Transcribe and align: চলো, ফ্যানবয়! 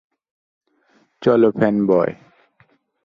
চলো, 1.21 1.49
ফ্যানবয়! 1.51 2.13